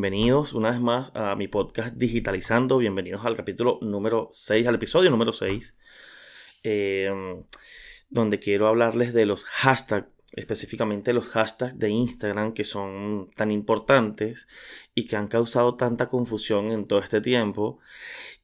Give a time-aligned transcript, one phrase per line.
[0.00, 2.78] Bienvenidos una vez más a mi podcast Digitalizando.
[2.78, 5.76] Bienvenidos al capítulo número 6, al episodio número 6,
[6.62, 7.44] em,
[8.08, 14.48] donde quiero hablarles de los hashtags, específicamente los hashtags de Instagram que son tan importantes
[14.94, 17.78] y que han causado tanta confusión en todo este tiempo.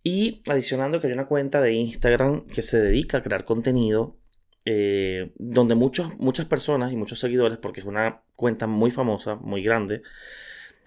[0.02, 4.18] Y adicionando que hay una cuenta de Instagram que se dedica a crear contenido
[4.66, 9.62] eh, donde muchos, muchas personas y muchos seguidores, porque es una cuenta muy famosa, muy
[9.62, 10.02] grande,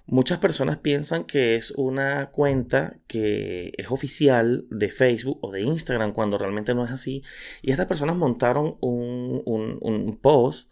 [0.09, 6.13] muchas personas piensan que es una cuenta que es oficial de Facebook o de Instagram
[6.13, 7.23] cuando realmente no es así.
[7.61, 10.71] Y estas personas montaron un, post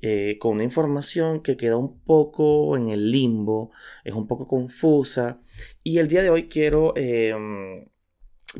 [0.00, 3.70] eh, con una información que queda un poco en el limbo,
[4.04, 5.40] es un poco confusa.
[5.84, 7.86] Y el día de hoy quiero em,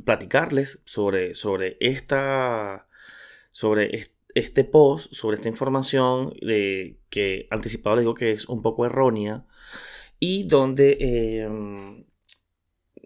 [0.05, 2.87] platicarles sobre, sobre esta
[3.51, 3.91] sobre
[4.35, 9.45] este post, sobre esta información de, que anticipado les digo que es un poco errónea
[10.25, 12.05] y donde, em,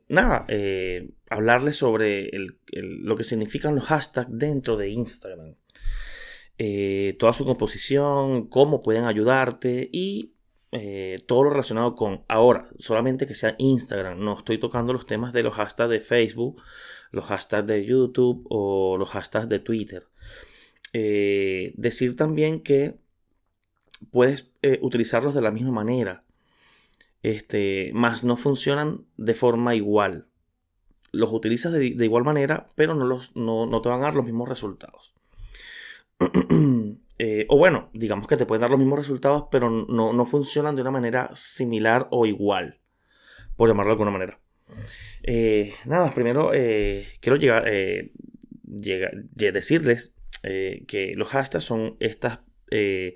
[0.06, 2.31] nada, eh, hablarles sobre
[2.72, 5.56] lo que significan los hashtags dentro de Instagram.
[6.59, 10.34] Eh, toda su composición, cómo pueden ayudarte y
[10.72, 14.20] eh, todo lo relacionado con ahora, solamente que sea Instagram.
[14.20, 16.61] No estoy tocando los temas de los hashtags de Facebook,
[17.12, 20.06] los hashtags de YouTube o los hashtags de Twitter.
[20.92, 22.98] Eh, decir también que
[24.11, 26.20] puedes utilizarlos de la misma manera,
[27.27, 30.28] este, más no funcionan de forma igual.
[31.12, 34.48] Los utilizas de, igual manera, pero no, los, no, te van a dar los mismos
[34.48, 35.14] resultados.
[37.19, 40.82] Eh, o bueno, digamos que te pueden dar los mismos resultados, pero no, funcionan de
[40.82, 42.78] una manera similar o igual,
[43.56, 44.38] por llamarlo de alguna manera.
[45.87, 47.64] nada, primero quiero llegar,
[48.62, 53.14] decirles eh, que los hashtags son estas eh,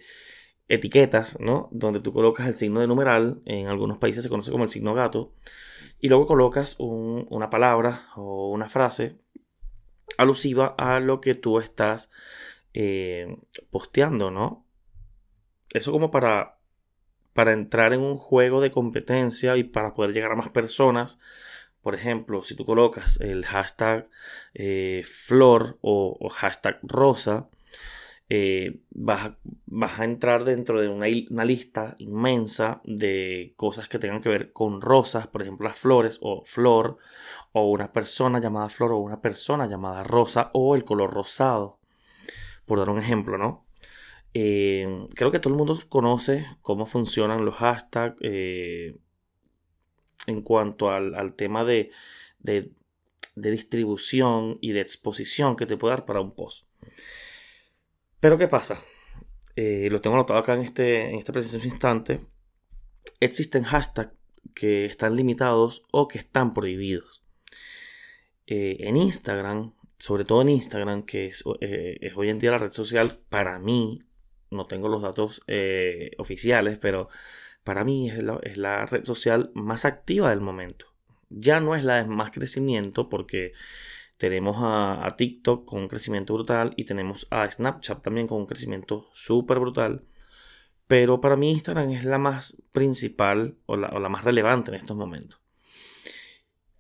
[0.71, 1.69] etiquetas, ¿no?
[1.71, 4.95] Donde tú colocas el signo de numeral, en algunos países se conoce como el signo
[4.95, 5.35] gato,
[6.01, 9.19] y luego colocas una palabra o una frase
[10.17, 12.11] alusiva a lo que tú estás
[12.73, 13.37] eh,
[13.71, 14.67] posteando, ¿no?
[15.69, 16.59] Eso como para,
[17.35, 21.21] para entrar en un juego de competencia y para poder llegar a más personas
[21.83, 24.09] por ejemplo, si tú colocas el hashtag
[24.55, 27.49] eh, flor o, hashtag rosa,
[28.33, 29.33] eh, vas,
[29.99, 35.27] a, entrar dentro de una, lista inmensa de cosas que tengan que ver con rosas,
[35.27, 36.99] por ejemplo, las flores o flor,
[37.51, 41.81] o una persona llamada flor o una persona llamada rosa, o el color rosado,
[42.67, 43.67] por dar un ejemplo, ¿no?
[44.33, 48.17] Eh, creo que todo el mundo conoce cómo funcionan los hashtags
[50.29, 51.91] en cuanto al, tema de,
[53.35, 56.69] distribución y de exposición que te puede dar para un post.
[58.21, 58.81] Pero ¿qué pasa?
[59.57, 62.21] Eh, lo tengo anotado acá en este, en este preciso instante.
[63.19, 64.13] Existen hashtags
[64.55, 67.25] que están limitados o que están prohibidos.
[68.47, 72.59] Eh, en Instagram, sobre todo en Instagram, que es, eh, es, hoy en día la
[72.59, 74.03] red social, para mí,
[74.51, 75.43] no tengo los datos
[76.19, 77.09] oficiales, pero
[77.65, 80.87] para mí es la, red social más activa del momento.
[81.29, 83.53] Ya no es la de más crecimiento porque
[84.21, 89.09] tenemos a, TikTok con un crecimiento brutal y tenemos a Snapchat también con un crecimiento
[89.15, 90.05] súper brutal.
[90.87, 95.41] Pero para mí Instagram es la más principal o la, más relevante en estos momentos.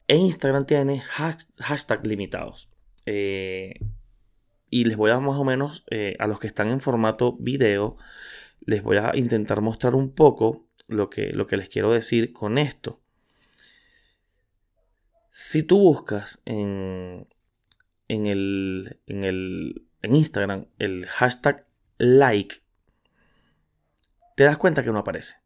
[0.07, 2.69] E Instagram tiene hashtags limitados.
[3.07, 3.73] Eh,
[4.69, 7.97] y les voy a más o menos, eh, a los que están en formato video,
[8.61, 12.59] les voy a intentar mostrar un poco lo que, lo que les quiero decir con
[12.59, 13.01] esto.
[15.43, 17.27] Si tú buscas en,
[18.09, 21.67] en, el, en, el, en Instagram el hashtag
[21.97, 22.57] like,
[24.37, 25.37] te das cuenta que no aparece.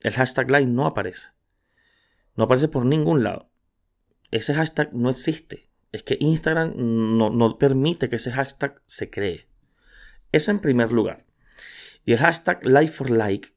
[0.00, 1.28] El hashtag like no aparece.
[2.34, 3.48] No aparece por ningún lado.
[4.32, 5.70] Ese hashtag no existe.
[5.92, 9.46] Es que Instagram no, no permite que ese hashtag se cree.
[10.32, 11.24] Eso en primer lugar.
[12.04, 13.54] Y el hashtag like for like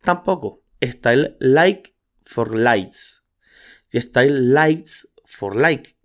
[0.00, 0.62] Tampoco.
[0.80, 3.21] Está el like for likes.
[3.92, 5.96] Y está el likes for like.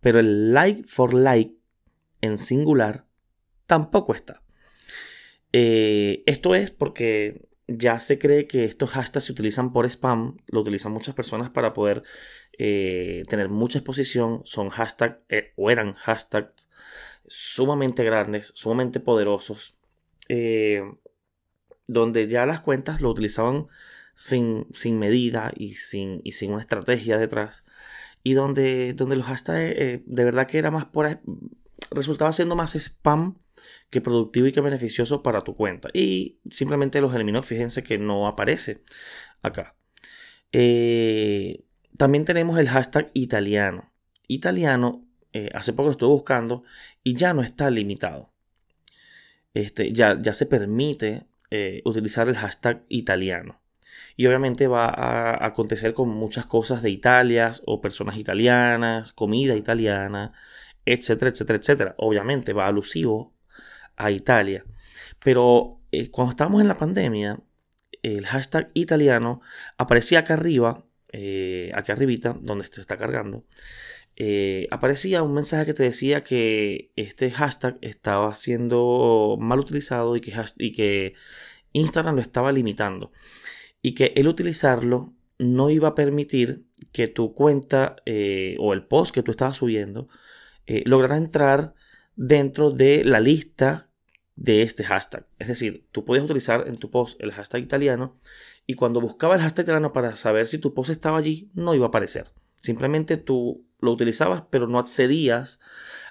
[0.00, 1.54] Pero el like for like
[2.20, 3.06] en singular
[3.66, 4.42] tampoco está.
[5.52, 10.60] Eh, esto es porque ya se cree que estos hashtags se utilizan por spam, lo
[10.60, 12.02] utilizan muchas personas para poder
[12.58, 16.68] eh, tener mucha exposición, son hashtags eh, o eran hashtags
[17.26, 19.78] sumamente grandes, sumamente poderosos,
[21.86, 23.66] donde ya las cuentas lo utilizaban
[24.20, 27.64] sin, sin medida y sin, y sin una estrategia detrás.
[28.22, 31.22] Y donde, donde los hashtags eh, de verdad que era más por...
[31.90, 33.38] resultaba siendo más spam
[33.88, 35.88] que productivo y que beneficioso para tu cuenta.
[35.94, 37.42] Y simplemente los elimino.
[37.42, 38.82] Fíjense que no aparece
[39.40, 39.74] acá.
[40.52, 41.64] Eh,
[41.96, 43.90] también tenemos el hashtag italiano.
[44.28, 45.02] Italiano,
[45.32, 46.62] eh, hace poco lo estuve buscando
[47.02, 48.34] y ya no está limitado.
[49.54, 53.59] Este, ya, ya se permite eh, utilizar el hashtag italiano.
[54.16, 60.32] Y obviamente va a acontecer con muchas cosas de Italia o personas italianas, comida italiana,
[60.84, 61.94] etcétera, etcétera, etcétera.
[61.98, 63.34] Obviamente va alusivo
[63.96, 64.64] a Italia.
[65.22, 67.40] Pero eh, cuando estábamos en la pandemia,
[68.02, 69.40] el hashtag italiano
[69.76, 73.44] aparecía acá arriba, eh, aquí arribita, donde se está cargando.
[74.16, 80.20] Eh, aparecía un mensaje que te decía que este hashtag estaba siendo mal utilizado y
[80.20, 81.14] que, y que
[81.72, 83.12] Instagram lo estaba limitando.
[83.82, 87.96] Y que el utilizarlo no iba a permitir que tu cuenta
[88.58, 90.08] o el post que tú estabas subiendo
[90.84, 91.74] lograra entrar
[92.14, 93.90] dentro de la lista
[94.36, 95.26] de este hashtag.
[95.38, 98.16] Es decir, tú podías utilizar en tu post el hashtag italiano
[98.66, 101.86] y cuando buscaba el hashtag italiano para saber si tu post estaba allí, no iba
[101.86, 102.32] a aparecer.
[102.56, 105.60] Simplemente tú lo utilizabas, pero no accedías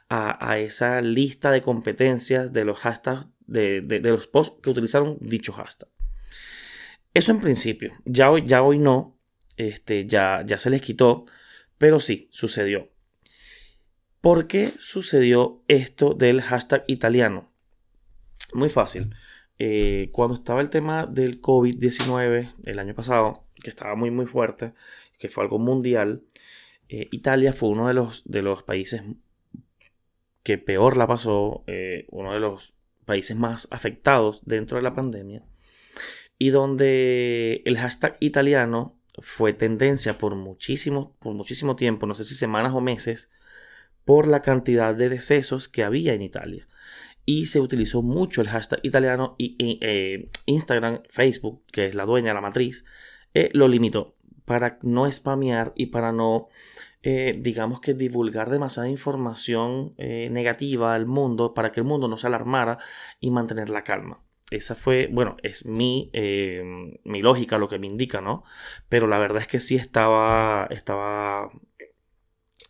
[0.10, 5.90] a, esa lista de competencias de los hashtags, de, los posts que utilizaron dicho hashtag.
[7.14, 7.92] Eso en principio.
[8.06, 9.18] Ya hoy, ya hoy no.
[9.58, 11.26] Este, ya, ya se les quitó.
[11.78, 12.90] Pero sí, sucedió.
[14.22, 17.52] ¿Por qué sucedió esto del hashtag italiano?
[18.54, 19.16] Muy fácil.
[19.58, 24.74] Eh, cuando estaba el tema del COVID-19 el año pasado, que estaba muy muy fuerte,
[25.18, 26.24] que fue algo mundial,
[26.90, 29.04] eh, Italia fue uno de los, de los países
[30.44, 32.74] que peor la pasó, eh, uno de los
[33.06, 35.46] países más afectados dentro de la pandemia,
[36.40, 42.34] y donde el hashtag italiano fue tendencia por muchísimo, por muchísimo tiempo, no sé si
[42.34, 43.30] semanas o meses,
[44.06, 46.68] por la cantidad de decesos que había en Italia
[47.30, 52.34] y se utilizó mucho el hashtag italiano y eh, Instagram, Facebook, que es la dueña,
[52.34, 52.86] la matriz,
[53.36, 54.16] eh, lo limitó
[54.46, 56.48] para no spamear y para no,
[57.04, 62.26] eh, digamos que divulgar demasiada información negativa al mundo, para que el mundo no se
[62.26, 62.80] alarmara
[63.20, 64.24] y mantener la calma.
[64.52, 66.10] Esa fue, bueno, es mi,
[67.04, 68.44] mi lógica lo que me indica, ¿no?
[68.88, 71.52] Pero la verdad es que sí estaba, estaba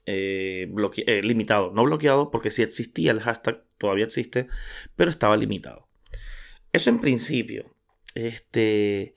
[0.05, 4.47] limitado, no bloqueado, porque sí existía el hashtag todavía existe,
[4.95, 5.87] pero estaba limitado.
[6.71, 7.73] Eso en principio.
[8.13, 9.15] Este,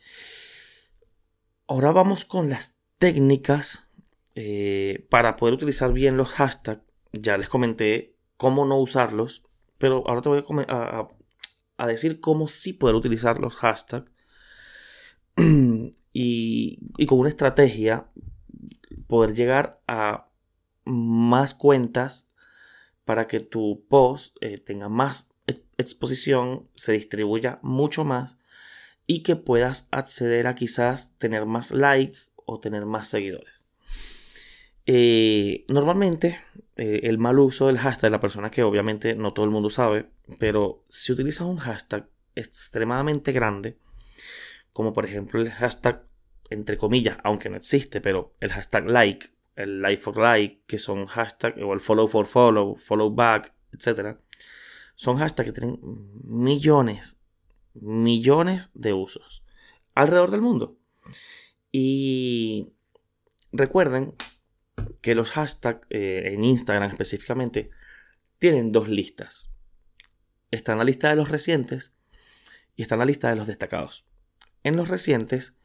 [1.66, 3.88] ahora vamos con las técnicas
[4.34, 6.82] eh, para poder utilizar bien los hashtags.
[7.12, 9.42] Ya les comenté cómo no usarlos,
[9.76, 11.08] pero ahora te voy a, a
[11.86, 14.10] decir cómo sí poder utilizar los hashtags.
[16.12, 18.06] y, con una estrategia
[19.06, 20.28] poder llegar a
[20.84, 22.30] más cuentas
[23.04, 25.30] para que tu post eh, tenga más
[25.76, 28.38] exposición, se distribuya mucho más
[29.06, 33.64] y que puedas acceder a quizás tener más likes o tener más seguidores.
[34.86, 36.40] Eh, normalmente
[36.82, 39.70] eh, el mal uso del hashtag de la persona que obviamente no todo el mundo
[39.70, 43.78] sabe, pero si utilizas un hashtag extremadamente grande,
[44.72, 46.04] como por ejemplo el hashtag
[46.50, 51.06] entre comillas, aunque no existe, pero el hashtag like el like for like, que son
[51.06, 54.18] hashtags, o el follow for follow, follow back, etc.
[54.94, 55.78] Son hashtags que tienen
[56.24, 57.20] millones,
[57.74, 59.44] millones de usos
[59.94, 60.76] alrededor del mundo.
[61.70, 62.72] Y
[63.52, 64.14] recuerden
[65.00, 67.70] que los hashtags eh, en Instagram específicamente
[68.38, 69.54] tienen dos listas.
[70.50, 71.94] Está en la lista de los recientes
[72.76, 74.06] y está en la lista de los destacados.
[74.64, 75.56] En los recientes,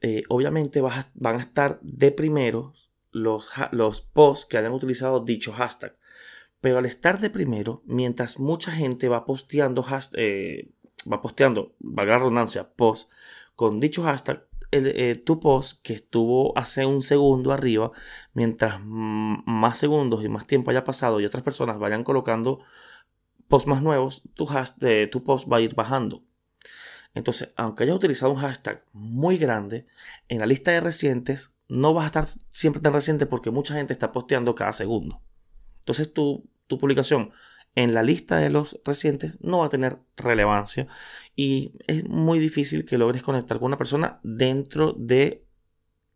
[0.00, 5.96] eh, obviamente van a estar de primeros los, posts que hayan utilizado dicho hashtag.
[6.60, 10.70] Pero al estar de primero, mientras mucha gente va posteando, eh,
[11.10, 13.10] va posteando, valga la redundancia, post
[13.54, 17.92] con dicho hashtag, eh, tu post que estuvo hace un segundo arriba,
[18.34, 22.60] mientras más segundos y más tiempo haya pasado y otras personas vayan colocando
[23.48, 26.24] posts más nuevos, tu, hashtag, tu post va a ir bajando.
[27.14, 29.86] Entonces, aunque hayas utilizado un hashtag muy grande,
[30.28, 33.92] en la lista de recientes no vas a estar siempre tan reciente porque mucha gente
[33.92, 35.22] está posteando cada segundo.
[35.80, 37.32] Entonces tu publicación
[37.76, 40.88] en la lista de los recientes no va a tener relevancia
[41.36, 45.44] y es muy difícil que logres conectar con una persona dentro de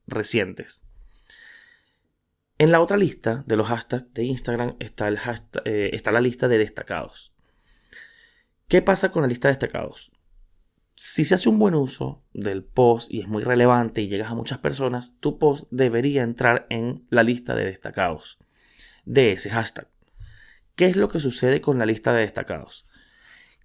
[0.09, 0.83] recientes.
[2.59, 5.19] En la otra lista de los hashtags de Instagram está, el
[5.65, 7.33] eh, está la lista de destacados.
[8.67, 10.11] ¿Qué pasa con la lista de destacados?
[11.03, 14.35] si se hace un buen uso del post y es muy relevante y llegas a
[14.35, 18.39] muchas personas, tu post debería entrar en la lista de destacados
[19.07, 19.89] de ese hashtag.
[20.75, 22.87] ¿Qué es lo que sucede con la lista de destacados?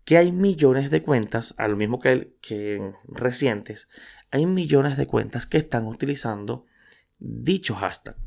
[0.03, 3.89] Que hay millones de cuentas, a lo mismo que, que recientes,
[4.31, 6.65] hay millones de cuentas que están utilizando
[7.17, 8.17] dicho hashtag.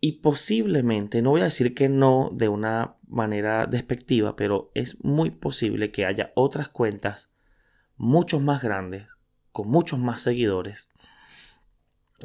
[0.00, 5.30] Y posiblemente, no voy a decir que no de una manera despectiva, pero es muy
[5.30, 7.30] posible que haya otras cuentas
[7.96, 9.08] mucho más grandes,
[9.52, 10.90] con muchos más seguidores,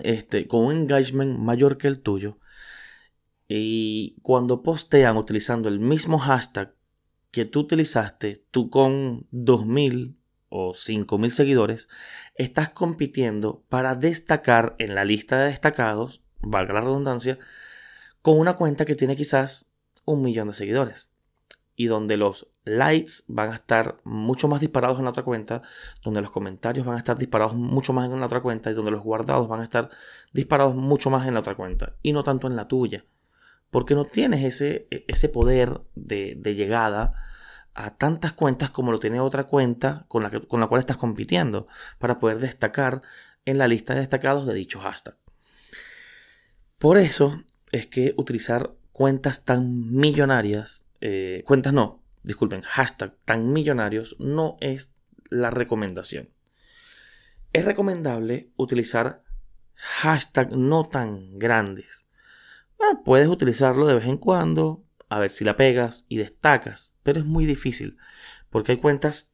[0.03, 2.39] este, con un engagement mayor que el tuyo.
[3.51, 6.75] Y cuando postean utilizando el mismo hashtag
[7.31, 10.15] que tú utilizaste, tú con 2000
[10.49, 11.89] o 5000 seguidores,
[12.35, 17.39] estás compitiendo para destacar en la lista de destacados, valga la redundancia,
[18.21, 19.71] con una cuenta que tiene quizás
[20.05, 21.11] un millón de seguidores
[21.75, 25.63] y donde los likes van a estar mucho más disparados en la otra cuenta,
[26.03, 28.91] donde los comentarios van a estar disparados mucho más en la otra cuenta y donde
[28.91, 29.89] los guardados van a estar
[30.33, 33.05] disparados mucho más en la otra cuenta y no tanto en la tuya.
[33.69, 37.13] Porque no tienes ese, ese poder de, llegada
[37.73, 41.67] a tantas cuentas como lo tiene otra cuenta con la, con la cual estás compitiendo
[41.97, 43.01] para poder destacar
[43.45, 45.15] en la lista de destacados de dicho hashtag.
[46.77, 54.15] Por eso es que utilizar cuentas tan millonarias, eh, cuentas no, disculpen, hashtag tan millonarios
[54.19, 54.91] no es
[55.29, 56.29] la recomendación.
[57.53, 59.23] Es recomendable utilizar
[59.75, 62.05] hashtag no tan grandes.
[62.79, 67.19] Ah, puedes utilizarlo de vez en cuando, a ver si la pegas y destacas, pero
[67.19, 67.97] es muy difícil
[68.49, 69.33] porque hay cuentas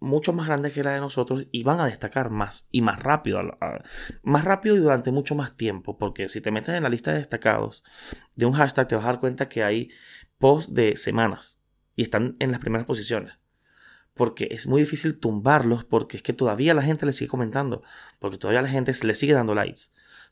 [0.00, 3.40] mucho más grandes que la de nosotros y van a destacar más y más rápido,
[4.22, 7.18] más rápido y durante mucho más tiempo, porque si te metes en la lista de
[7.18, 7.84] destacados
[8.34, 9.90] de un hashtag te vas a dar cuenta que hay
[10.38, 11.62] posts de semanas
[11.94, 13.34] y están en las primeras posiciones.
[14.14, 17.82] Porque es muy difícil tumbarlos porque es que todavía la gente le sigue comentando,
[18.18, 19.82] porque todavía la gente le sigue dando likes.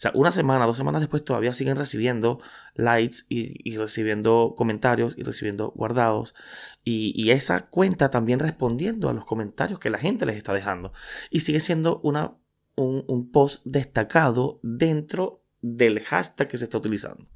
[0.00, 2.40] Sea, una semana, dos semanas después todavía siguen recibiendo
[2.74, 6.34] likes y, recibiendo comentarios y recibiendo guardados.
[6.82, 10.94] Y, esa cuenta también respondiendo a los comentarios que la gente les está dejando.
[11.28, 12.38] Y sigue siendo una,
[12.76, 17.28] un, un post destacado dentro del hashtag que se está utilizando.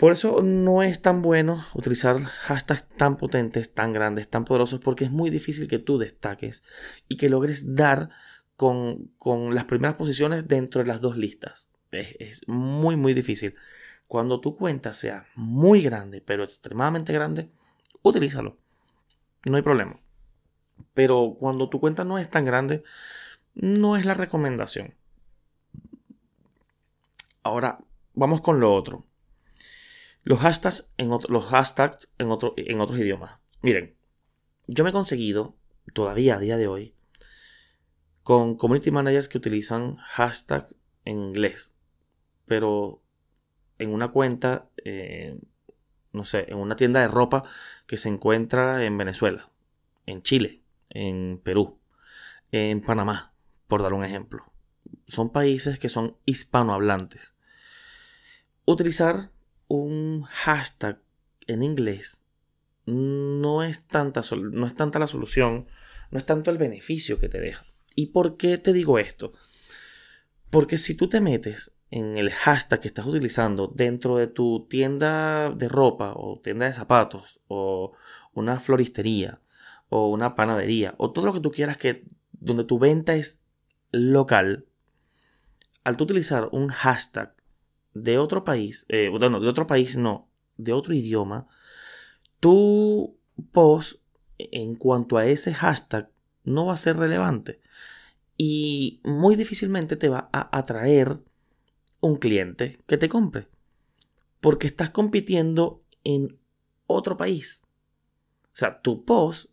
[0.00, 5.04] Por eso no es tan bueno utilizar hashtags tan potentes, tan grandes, tan poderosos, porque
[5.04, 6.64] es muy difícil que tú destaques
[7.06, 8.10] y que logres dar
[8.56, 11.72] con, las primeras posiciones dentro de las dos listas.
[11.90, 13.54] Es, muy, muy difícil.
[14.06, 17.50] Cuando tu cuenta sea muy grande, pero extremadamente grande,
[18.02, 18.58] utilízalo.
[19.48, 20.00] No hay problema.
[20.92, 22.82] Pero cuando tu cuenta no es tan grande,
[23.54, 24.94] no es la recomendación.
[27.42, 27.78] Ahora,
[28.14, 29.06] vamos con lo otro.
[30.22, 33.38] Los hashtags en, los hashtags en, otro, en otros idiomas.
[33.60, 33.94] Miren,
[34.66, 35.54] yo me he conseguido,
[35.92, 36.94] todavía a día de hoy,
[38.24, 40.66] con community managers que utilizan hashtag
[41.04, 41.76] en inglés,
[42.46, 43.02] pero
[43.78, 45.38] en una cuenta, eh,
[46.12, 47.44] no sé, en una tienda de ropa
[47.86, 49.50] que se encuentra en Venezuela,
[50.06, 51.78] en Chile, en Perú,
[52.50, 53.34] en Panamá,
[53.68, 54.50] por dar un ejemplo.
[55.06, 57.36] Son países que son hispanohablantes.
[58.64, 59.30] Utilizar
[59.68, 60.98] un hashtag
[61.46, 62.24] en inglés
[62.86, 65.66] no es tanta, no es tanta la solución,
[66.10, 67.66] no es tanto el beneficio que te deja.
[67.94, 69.32] ¿Y por qué te digo esto?
[70.50, 75.50] Porque si tú te metes en el hashtag que estás utilizando dentro de tu tienda
[75.50, 77.92] de ropa o tienda de zapatos o
[78.32, 79.40] una floristería
[79.88, 83.42] o una panadería o todo lo que tú quieras que donde tu venta es
[83.92, 84.66] local,
[85.84, 87.34] al tú utilizar un hashtag
[87.94, 91.46] de otro país, eh, bueno, de otro país no, de otro idioma,
[92.40, 93.16] tu
[93.52, 94.00] post
[94.38, 96.10] en cuanto a ese hashtag
[96.42, 97.60] no va a ser relevante
[98.36, 101.20] y muy difícilmente te va a atraer
[102.00, 103.48] un cliente que te compre
[104.40, 106.38] porque estás compitiendo en
[106.86, 107.64] otro país.
[108.44, 109.50] O sea, tu post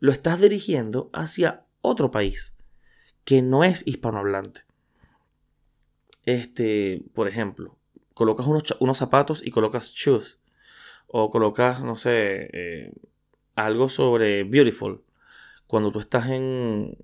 [0.00, 2.54] lo estás dirigiendo hacia otro país
[3.24, 4.62] que no es hispanohablante.
[6.24, 7.76] Este, por ejemplo,
[8.14, 10.40] colocas unos, unos zapatos y colocas shoes.
[11.06, 12.92] O colocas, no sé, eh,
[13.56, 15.04] algo sobre beautiful
[15.66, 16.96] cuando tú estás en,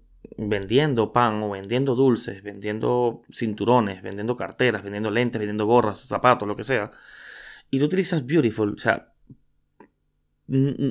[0.48, 6.56] vendiendo pan o vendiendo dulces, vendiendo cinturones, vendiendo carteras, vendiendo lentes, vendiendo gorras, zapatos, lo
[6.56, 6.90] que sea,
[7.70, 9.12] y tú utilizas beautiful, o sea,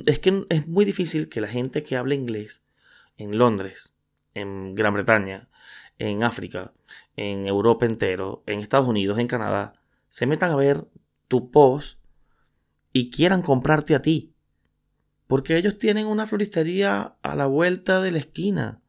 [0.06, 2.64] es que es muy difícil que la gente que habla inglés
[3.16, 3.92] en Londres,
[4.34, 5.48] en Gran Bretaña,
[5.98, 6.72] en África,
[7.16, 9.74] en Europa entero, en Estados Unidos, en Canadá,
[10.08, 10.86] se metan a ver
[11.28, 11.98] tu post
[12.92, 14.32] y quieran comprarte a ti.
[15.26, 18.80] Porque ellos tienen una floristería a la vuelta de la esquina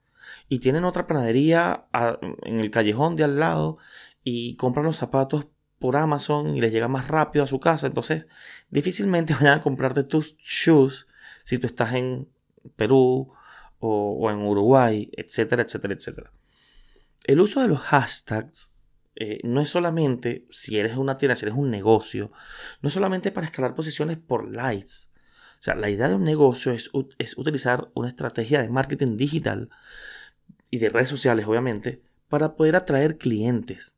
[0.49, 1.87] y tienen otra panadería
[2.43, 3.77] en el callejón de al lado
[4.23, 5.47] y compran los zapatos
[5.81, 7.87] por Amazon y les llega más rápido a su casa.
[7.87, 8.27] Entonces,
[8.69, 11.07] difícilmente vayan a comprarte tus shoes
[11.43, 12.29] si tú estás en
[12.75, 13.33] Perú
[13.79, 16.31] o, en Uruguay, etcétera, etcétera, etcétera.
[17.23, 18.71] El uso de los hashtags
[19.15, 22.31] eh, no es solamente, si eres una tienda, si eres un negocio,
[22.81, 25.09] no es solamente para escalar posiciones por likes.
[25.59, 29.69] O sea, la idea de un negocio es, es utilizar una estrategia de marketing digital
[30.71, 33.97] y de redes sociales, obviamente, para poder atraer clientes.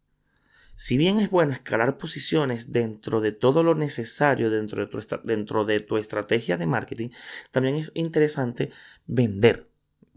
[0.76, 5.66] Si bien es bueno escalar posiciones dentro de todo lo necesario dentro de tu, dentro
[5.66, 7.10] de tu estrategia de marketing,
[7.52, 8.72] también es interesante
[9.06, 9.70] vender,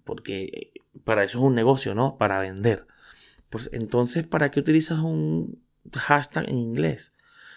[0.02, 0.72] porque eh,
[1.04, 2.16] para eso es un negocio, ¿no?
[2.16, 2.86] Para vender.
[3.50, 7.12] Pues entonces, ¿para qué utilizas un hashtag en inglés?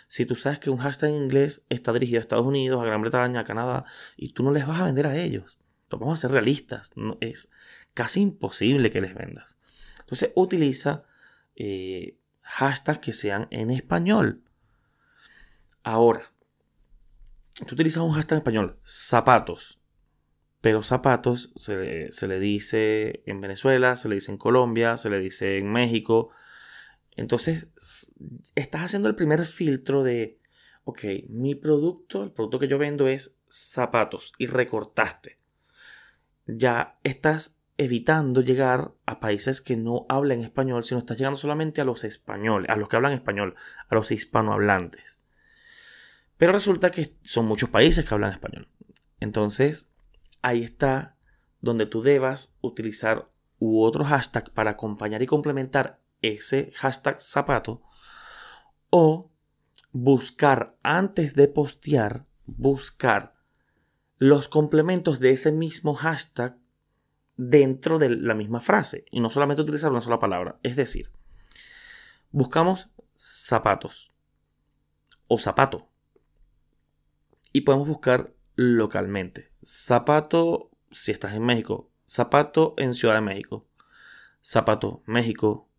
[0.08, 3.02] Si tú sabes que un hashtag en inglés está dirigido a Estados Unidos, a Gran
[3.02, 3.86] Bretaña, a Canadá,
[4.18, 5.58] y tú no les vas a vender a ellos.
[5.88, 6.92] Pues vamos a ser realistas.
[6.96, 7.50] No, es
[7.94, 9.58] casi imposible que les vendas.
[10.00, 11.04] Entonces utiliza
[11.56, 14.42] eh, hashtags que sean en español.
[15.84, 16.32] Ahora,
[17.66, 19.80] tú utilizas un hashtag en español, zapatos.
[20.62, 25.58] Pero zapatos se le, dice en Venezuela, se le dice en Colombia, se le dice
[25.58, 26.32] en México.
[27.16, 27.70] Entonces,
[28.56, 30.38] estás haciendo el primer filtro de,
[30.84, 35.38] ok, mi producto, el producto que yo vendo es zapatos y recortaste.
[36.46, 41.86] Ya estás evitando llegar a países que no hablan español, sino estás llegando solamente a
[41.86, 43.56] los españoles, a los que hablan español,
[43.88, 45.18] a los hispanohablantes.
[46.38, 48.68] Pero resulta que son muchos países que hablan español.
[49.22, 49.94] Entonces,
[50.42, 51.16] ahí está
[51.62, 57.82] donde tú debas utilizar u otro hashtag para acompañar y complementar ese hashtag zapato
[58.90, 59.32] o
[59.94, 63.36] buscar antes de postear, buscar
[64.18, 66.59] los complementos de ese mismo hashtag
[67.42, 70.60] dentro de la misma frase y no solamente utilizar una sola palabra.
[70.62, 71.10] Es decir,
[72.32, 74.12] buscamos zapatos
[75.30, 75.88] o zapato
[77.54, 79.54] y podemos buscar localmente.
[79.64, 83.66] Zapato si estás en México, zapato en Ciudad de México,
[84.44, 85.70] zapato México.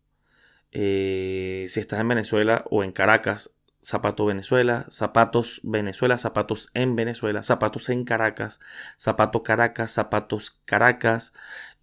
[0.71, 7.43] Eh, si estás en Venezuela o en Caracas, Zapato Venezuela, Zapatos Venezuela, Zapatos en Venezuela,
[7.43, 8.59] Zapatos en Caracas,
[8.99, 11.33] Zapato Caracas, Zapatos Caracas,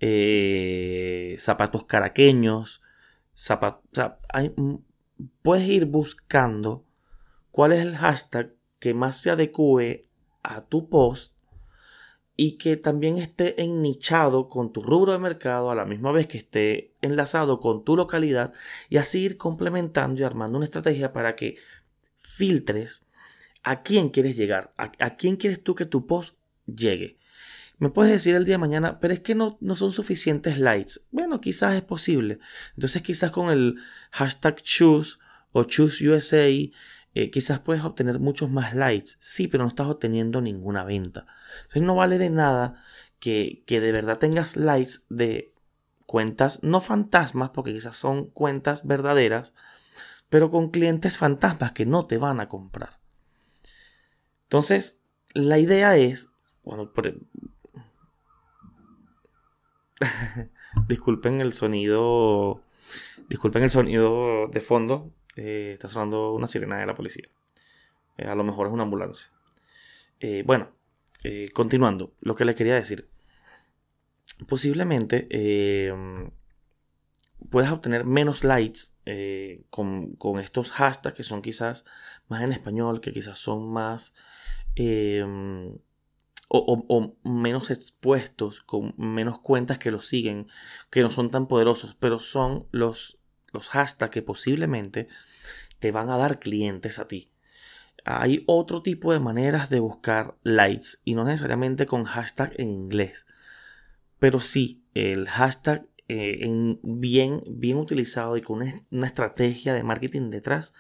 [0.01, 2.83] eh, Zapatos Caraqueños,
[5.43, 6.85] puedes ir buscando
[7.51, 10.09] cuál es el hashtag que más se adecue
[10.43, 11.35] a tu post
[12.41, 16.39] y que también esté ennichado con tu rubro de mercado a la misma vez que
[16.39, 18.55] esté enlazado con tu localidad
[18.89, 21.57] y así ir complementando y armando una estrategia para que
[22.29, 23.05] filtres
[23.63, 26.37] a quién quieres llegar, a, quién quieres tú que tu post
[26.67, 27.19] llegue.
[27.79, 30.95] Me puedes decir el día de mañana, pero es que no, no son suficientes likes.
[31.11, 32.39] Bueno, quizás es posible.
[32.75, 33.77] Entonces quizás con el
[34.11, 35.19] hashtag choose
[35.53, 39.13] o choose USA, eh, quizás puedes obtener muchos más likes.
[39.19, 41.27] Sí, pero no estás obteniendo ninguna venta.
[41.63, 42.83] Entonces no vale de nada
[43.21, 45.53] que, que de verdad tengas likes de
[46.07, 49.55] cuentas no fantasmas, porque quizás son cuentas verdaderas,
[50.29, 53.01] pero con clientes fantasmas que no te van a comprar.
[54.45, 55.03] Entonces,
[55.35, 56.33] la idea es,
[56.65, 56.91] bueno,
[60.89, 62.63] disculpen el sonido,
[63.29, 67.29] disculpen el sonido de fondo, eh, está sonando una sirena de la policía.
[68.17, 69.31] Eh, a lo mejor es una ambulancia.
[70.21, 70.73] Eh, bueno,
[71.53, 73.09] continuando, lo que le quería decir.
[74.47, 75.27] Posiblemente
[77.51, 81.85] puedes obtener menos likes eh, con, estos hashtags que son quizás
[82.29, 84.15] más en español, que quizás son más
[84.75, 85.79] em,
[86.49, 90.49] o, menos expuestos, con menos cuentas que los siguen,
[90.91, 93.19] que no son tan poderosos, pero son los,
[93.53, 95.09] los hashtags que posiblemente
[95.79, 97.31] te van a dar clientes a ti.
[98.05, 103.27] Hay otro tipo de maneras de buscar likes y no necesariamente con hashtag en inglés.
[104.19, 110.31] Pero sí, el hashtag eh, en bien, bien utilizado y con una, estrategia de marketing
[110.31, 110.75] detrás,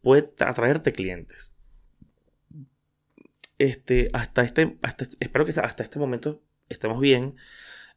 [0.00, 1.52] puede atraerte clientes.
[3.58, 4.78] Este, hasta este,
[5.20, 7.36] espero que hasta este momento estemos bien.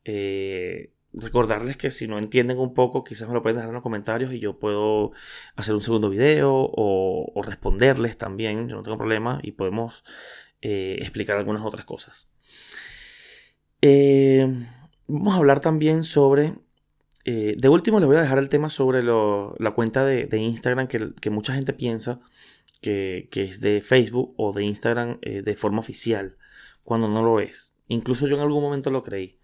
[0.03, 3.83] Eh, recordarles que si no entienden un poco, quizás me lo pueden dejar en los
[3.83, 5.13] comentarios y yo puedo
[5.55, 8.67] hacer un segundo video o, responderles también.
[8.67, 10.03] Yo no tengo problema y podemos
[10.61, 12.33] eh, explicar algunas otras cosas.
[15.07, 16.62] vamos a hablar también sobre
[17.25, 21.29] eh, de último, les voy a dejar el tema sobre la cuenta de, Instagram que,
[21.29, 22.19] mucha gente piensa
[22.81, 26.37] que, es de Facebook o de Instagram eh, de forma oficial,
[26.83, 27.75] cuando no lo es.
[27.87, 29.39] Incluso yo en algún momento lo creí.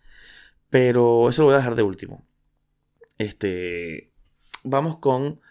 [0.69, 2.25] Pero eso lo voy a dejar de último.
[3.17, 4.11] Este,
[4.63, 5.41] vamos con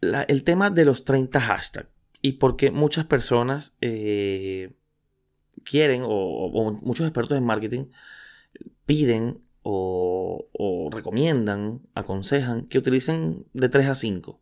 [0.00, 1.88] el tema de los 30 hashtags
[2.22, 4.72] y porque muchas personas eh,
[5.64, 7.86] quieren o, muchos expertos en marketing
[8.88, 14.40] piden o, recomiendan, aconsejan que utilicen de 3 a 5.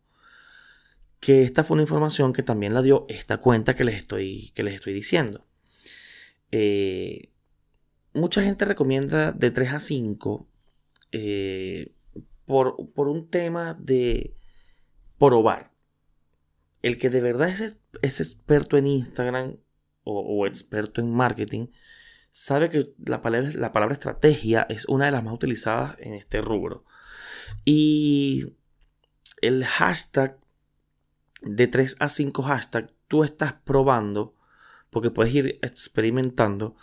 [1.19, 4.63] Que esta fue una información que también la dio esta cuenta que les estoy, que
[4.63, 5.45] les estoy diciendo.
[6.51, 7.29] Eh,
[8.13, 10.47] mucha gente recomienda de 3 a 5
[11.11, 11.91] eh,
[12.45, 14.33] por, por, un tema de
[15.19, 15.73] probar.
[16.81, 19.57] El que de verdad es, es experto en Instagram
[20.05, 21.67] o, experto en marketing
[22.37, 26.39] sabe que la palabra, la palabra estrategia es una de las más utilizadas en este
[26.39, 26.85] rubro.
[27.65, 28.53] Y
[29.41, 30.37] el hashtag
[31.41, 34.35] de 3 a 5 hashtags, tú estás probando,
[34.91, 36.75] porque puedes ir experimentando,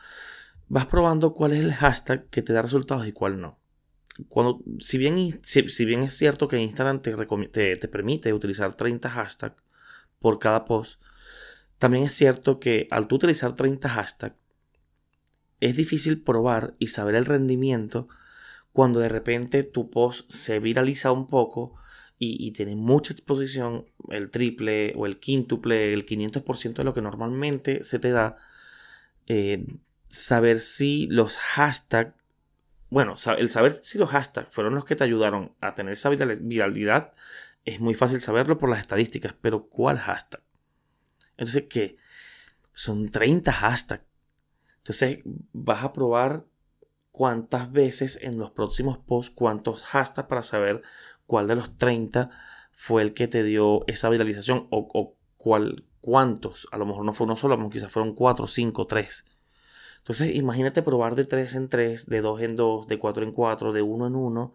[0.66, 3.60] vas probando cuál es el hashtag que te da resultados y cuál no.
[4.28, 7.14] Cuando, si, bien, si, bien es cierto que Instagram te,
[7.76, 9.62] te, permite utilizar 30 hashtags
[10.18, 11.00] por cada post,
[11.78, 14.43] también es cierto que al tú utilizar 30 hashtags,
[15.60, 18.08] es difícil probar y saber el rendimiento
[18.72, 21.74] cuando de repente tu post se viraliza un poco
[22.18, 27.84] y, tiene mucha exposición, el triple o el quíntuple, el 500% de lo que normalmente
[27.84, 28.38] se te da,
[29.26, 29.66] eh,
[30.08, 32.14] saber si los hashtags,
[32.88, 37.12] bueno, el saber si los hashtags fueron los que te ayudaron a tener esa viralidad,
[37.64, 40.42] es muy fácil saberlo por las estadísticas, pero ¿cuál hashtag?
[41.36, 41.96] Entonces, ¿qué?
[42.72, 44.04] Son 30 hashtags.
[44.84, 45.20] Entonces,
[45.54, 46.44] vas a probar
[47.10, 50.82] cuántas veces en los próximos posts, cuántos hashtags para saber
[51.26, 52.28] cuál de los 30
[52.70, 56.68] fue el que te dio esa viralización o, cuál, cuántos.
[56.70, 59.24] A lo mejor no fue uno solo, quizás fueron 4, 5, 3.
[60.00, 63.72] Entonces, imagínate probar de 3 en 3, de 2 en 2, de 4 en 4,
[63.72, 64.54] de 1 en 1.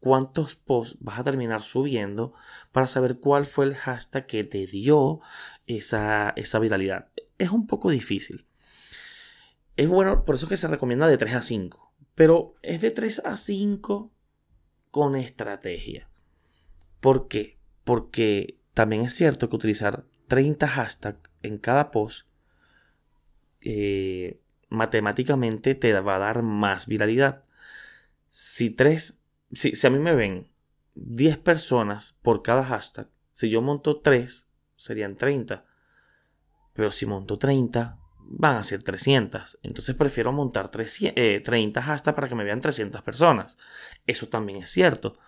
[0.00, 2.34] ¿Cuántos posts vas a terminar subiendo
[2.72, 5.20] para saber cuál fue el hashtag que te dio
[5.68, 7.10] esa, esa viralidad?
[7.38, 8.47] Es un poco difícil.
[9.78, 11.94] Es bueno, por eso que se recomienda de 3 a 5.
[12.16, 14.10] Pero es de 3 a 5
[14.90, 16.10] con estrategia.
[16.98, 17.60] ¿Por qué?
[17.84, 22.26] Porque también es cierto que utilizar 30 hashtags en cada post
[23.60, 27.44] eh, matemáticamente te va a dar más viralidad.
[28.30, 30.50] Si tres, si, si a mí me ven
[30.96, 35.64] 10 personas por cada hashtag, si yo monto 3, serían 30.
[36.72, 37.96] Pero si monto 30,
[38.28, 39.58] van a ser 300.
[39.62, 43.58] Entonces prefiero montar 300, 30 hashtags para que me vean 300 personas.
[44.06, 45.18] Eso también es cierto.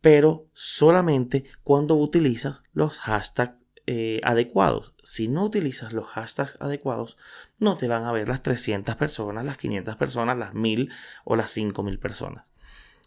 [0.00, 3.58] Pero solamente cuando utilizas los hashtags
[3.90, 4.92] eh, adecuados.
[5.02, 7.16] Si no utilizas los hashtags adecuados,
[7.58, 10.92] no te van a ver las 300 personas, las 500 personas, las 1000
[11.24, 12.52] o las 5000 personas.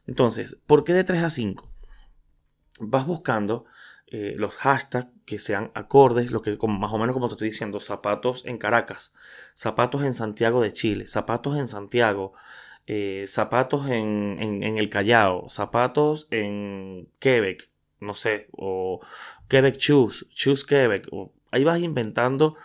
[0.08, 1.70] Entonces, ¿por qué de 3 a 5?
[2.80, 3.66] Vas buscando
[4.14, 7.80] eh, los hashtags que sean acordes, lo que más o menos como te estoy diciendo,
[7.80, 9.14] zapatos en Caracas,
[9.56, 12.34] zapatos en Santiago de Chile, zapatos en Santiago,
[12.88, 17.70] eh, zapatos en, en, el Callao, zapatos en Quebec,
[18.02, 19.00] no sé, o
[19.48, 21.08] Quebec Choose, Choose Quebec,
[21.52, 22.58] ahí vas inventando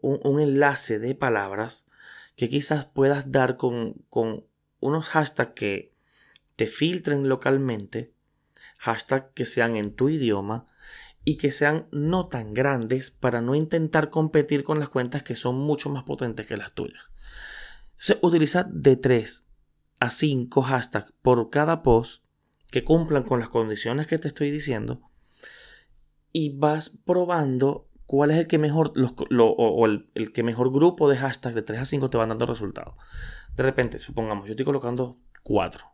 [0.00, 1.88] un, un, enlace de palabras
[2.36, 4.44] que quizás puedas dar con, con
[4.78, 5.92] unos hashtags que
[6.54, 8.12] te filtren localmente,
[8.78, 10.66] hashtags que sean en tu idioma,
[11.24, 15.56] y que sean no tan grandes para no intentar competir con las cuentas que son
[15.56, 17.12] mucho más potentes que las tuyas.
[17.92, 19.46] Entonces, utiliza de 3
[20.00, 22.24] a 5 hashtags por cada post
[22.70, 25.00] que cumplan con las condiciones que te estoy diciendo
[26.32, 28.92] y vas probando cuál es el que mejor
[29.38, 32.46] o, el, el, que mejor grupo de hashtags de 3 a 5 te van dando
[32.46, 32.94] resultados.
[33.54, 35.86] De repente, supongamos, yo estoy colocando 4.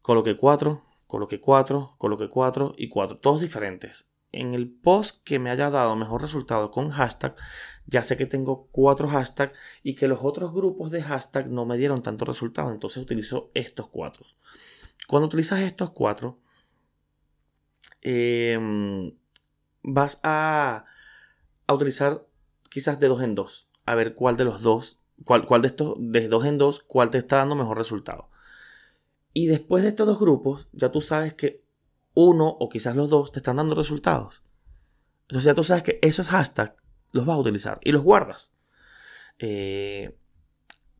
[0.00, 5.50] Coloqué 4, coloqué 4, coloqué 4 y 4, todos diferentes en el post que me
[5.50, 7.36] haya dado mejor resultado con hashtag,
[7.86, 11.76] ya sé que tengo cuatro hashtags y que los otros grupos de hashtag no me
[11.76, 14.26] dieron tanto resultado, entonces utilizo estos cuatro.
[15.06, 16.38] Cuando utilizas estos cuatro,
[18.00, 19.12] em,
[19.82, 20.84] vas a,
[21.66, 22.26] a, utilizar
[22.70, 25.94] quizás de dos en dos, a ver cuál de los dos, cuál, cuál de estos,
[25.98, 28.30] de dos en dos, cuál te está dando mejor resultado.
[29.34, 31.62] Y después de estos dos grupos, ya tú sabes que
[32.14, 34.42] uno o quizás los dos te están dando resultados.
[35.22, 36.74] Entonces ya tú sabes que esos hashtags
[37.12, 38.54] los vas a utilizar y los guardas.
[39.38, 40.18] Eh,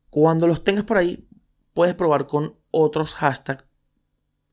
[0.09, 1.27] cuando los tengas por ahí,
[1.73, 3.65] puedes probar con otros hashtags,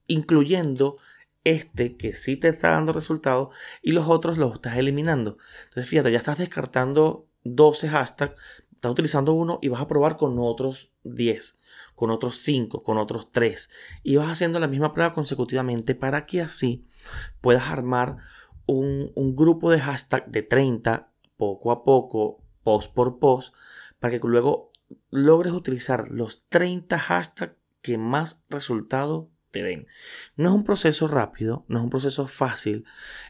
[0.06, 0.96] incluyendo
[1.44, 5.38] este que sí te está dando resultados y los otros los estás eliminando.
[5.64, 8.34] Entonces fíjate, ya estás descartando 12 hashtags,
[8.80, 11.60] estás utilizando uno y vas a probar con otros 10,
[11.94, 13.68] con otros 5, con otros 3.
[14.02, 16.86] Y vas haciendo la misma prueba consecutivamente para que así
[17.42, 18.16] puedas armar
[18.64, 23.54] un, grupo de hashtag de 30 poco a poco, post por post,
[23.98, 24.72] para que luego
[25.10, 29.88] logres utilizar los 30 hashtags que más resultado te den.
[30.36, 32.86] No es un proceso rápido, no es un proceso fácil,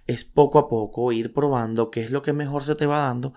[0.07, 3.35] es poco a poco ir probando qué es lo que mejor se te va dando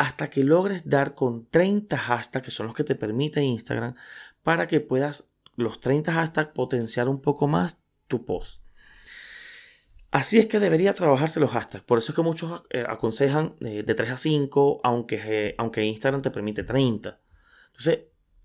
[0.00, 3.94] hasta que logres dar con 30 hashtags que son los que te permite Instagram
[4.42, 7.76] para que puedas los 30 hashtags potenciar un poco más
[8.08, 8.62] tu post.
[10.10, 11.84] Así es que debería trabajarse los hashtags.
[11.84, 16.22] Por eso es que muchos eh, aconsejan de 3 a 5, aunque, eh, aunque Instagram
[16.22, 17.20] te permite 30.
[17.66, 18.04] Entonces,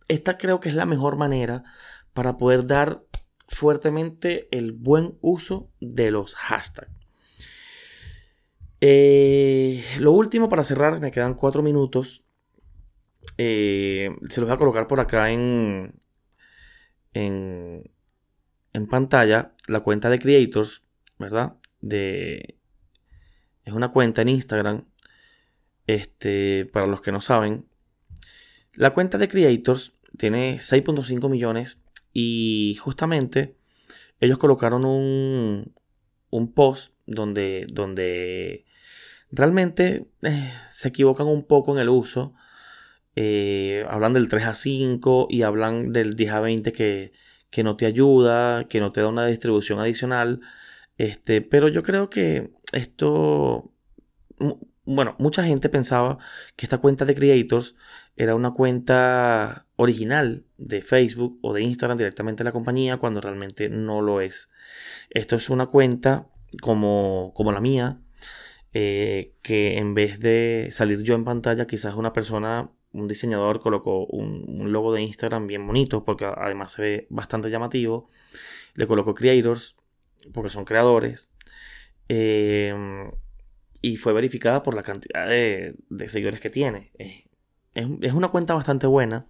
[0.10, 1.63] esta creo que es la mejor manera
[2.12, 3.06] para poder dar
[3.48, 7.05] fuertemente el buen uso de los hashtags.
[8.88, 12.24] Eh, lo último para cerrar, me quedan cuatro minutos.
[13.36, 15.95] se los voy a colocar por acá en,
[17.12, 17.89] en,
[18.74, 20.84] en pantalla la cuenta de Creators
[21.17, 21.56] ¿verdad?
[21.82, 22.60] De,
[23.63, 24.86] es una cuenta en Instagram.
[25.88, 27.65] Este, para los que no saben,
[28.76, 33.58] la cuenta de Creators tiene 6.5 millones y justamente
[34.19, 35.74] ellos colocaron un,
[36.30, 38.65] un post donde, donde
[39.36, 42.34] realmente eh, se equivocan un poco en el uso.
[43.15, 47.13] Eh, hablan del 3 a 5 y hablan del 10 a 20 que,
[47.50, 50.41] que no te ayuda, que no te da una distribución adicional.
[50.98, 53.71] Este, pero yo creo que esto,
[54.86, 56.17] bueno, mucha gente pensaba
[56.56, 57.76] que esta cuenta de Creators
[58.15, 63.69] era una cuenta original de Facebook o de Instagram directamente de la compañía cuando realmente
[63.69, 64.50] no lo es.
[65.10, 66.30] Esto es una cuenta
[66.62, 68.00] como, como la mía,
[68.78, 74.06] eh, que en vez de salir yo en pantalla, quizás una persona, un diseñador colocó
[74.06, 78.10] un, logo de Instagram bien bonito, porque además se ve bastante llamativo.
[78.74, 79.78] Le colocó Creators
[80.34, 81.32] porque son creadores.
[82.10, 83.12] Em,
[83.82, 85.78] y fue verificada por la cantidad de,
[86.10, 86.92] seguidores que tiene.
[87.74, 89.26] Es, una cuenta bastante buena,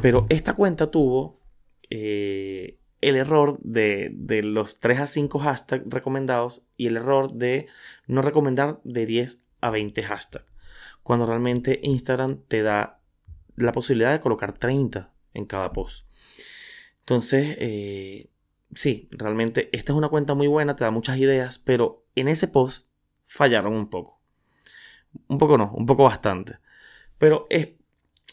[0.00, 1.42] pero esta cuenta tuvo
[1.90, 7.66] eh, el error de, de, los 3 a 5 hashtags recomendados y el error de
[8.06, 10.46] no recomendar de 10 a 20 hashtags.
[11.02, 13.00] Cuando realmente Instagram te da
[13.56, 16.06] la posibilidad de colocar 30 en cada post.
[17.00, 18.30] Entonces, eh,
[18.74, 22.48] sí, realmente esta es una cuenta muy buena, te da muchas ideas, pero en ese
[22.48, 22.88] post
[23.26, 24.20] fallaron un poco.
[25.28, 26.58] Un poco no, un poco bastante.
[27.18, 27.70] Pero es,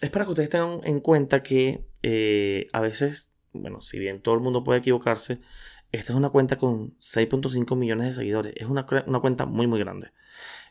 [0.01, 4.35] es para que ustedes tengan en cuenta que eh, a veces, bueno, si bien todo
[4.35, 5.41] el mundo puede equivocarse,
[5.91, 8.53] esta es una cuenta con 6.5 millones de seguidores.
[8.55, 10.11] Es una, cuenta muy, muy grande.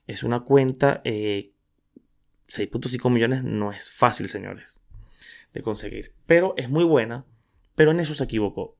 [0.06, 1.02] Es una cuenta...
[1.04, 4.82] 6.5 eh, millones no es fácil, señores,
[5.52, 6.12] de conseguir.
[6.26, 7.24] Pero es muy buena.
[7.74, 8.76] Pero en eso se equivocó.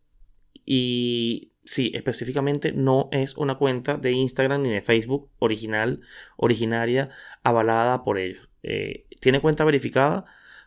[0.65, 6.01] Y sí, específicamente no es una cuenta de Instagram ni de Facebook original,
[6.37, 7.11] originaria,
[7.43, 8.49] avalada por ellos.
[8.63, 10.25] Eh, tiene cuenta verificada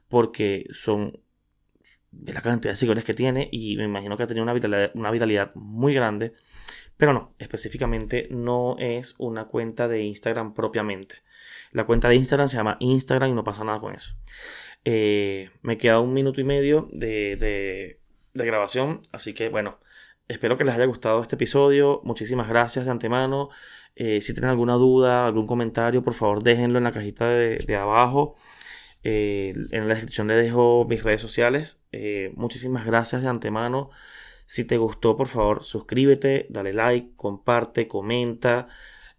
[0.09, 1.21] porque son
[2.11, 4.91] de la cantidad de seguidores que tiene y me imagino que ha tenido una viralidad,
[4.93, 6.33] una muy grande.
[6.97, 11.15] Pero no, específicamente no es una cuenta de Instagram propiamente.
[11.71, 14.15] La cuenta de Instagram se llama Instagram y no pasa nada con eso.
[14.83, 18.01] Eh, me queda un minuto y medio de
[18.33, 19.01] de grabación.
[19.11, 19.79] Así que bueno,
[20.27, 22.01] espero que les haya gustado este episodio.
[22.03, 23.49] Muchísimas gracias de antemano.
[23.95, 28.35] Eh, si tienen alguna duda, algún comentario, por favor déjenlo en la cajita de, abajo.
[29.03, 31.81] Eh, en la descripción les dejo mis redes sociales.
[31.91, 33.89] Eh, muchísimas gracias de antemano.
[34.45, 38.67] Si te gustó, por favor, suscríbete, dale like, comparte, comenta.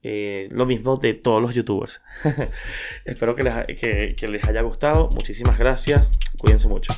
[0.02, 2.02] lo mismo de todos los youtubers.
[3.04, 5.08] Espero que les haya gustado.
[5.14, 6.18] Muchísimas gracias.
[6.38, 6.92] Cuídense mucho.